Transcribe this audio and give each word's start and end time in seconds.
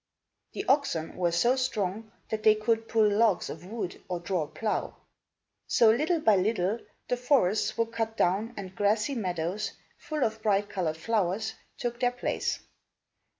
The 0.53 0.65
oxen 0.67 1.15
were 1.15 1.31
so 1.31 1.55
strong 1.55 2.11
that 2.31 2.41
they 2.41 2.55
could 2.55 2.87
pull 2.87 3.07
logs 3.07 3.51
of 3.51 3.63
wood 3.67 4.01
or 4.07 4.19
draw 4.19 4.45
a 4.45 4.47
plough. 4.47 4.95
So, 5.67 5.91
little 5.91 6.19
by 6.19 6.37
little, 6.37 6.79
the 7.07 7.17
forests 7.17 7.77
were 7.77 7.85
cut 7.85 8.17
down 8.17 8.55
and 8.57 8.75
grassy 8.75 9.13
meadows, 9.13 9.73
full 9.99 10.23
of 10.23 10.41
bright 10.41 10.69
colored 10.71 10.97
flowers, 10.97 11.53
took 11.77 11.99
their 11.99 12.09
place. 12.09 12.57